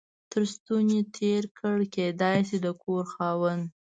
[0.31, 3.63] تر ستوني تېر کړ، کېدای شي د کور خاوند.